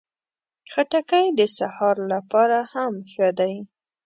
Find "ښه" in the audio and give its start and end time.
3.11-3.27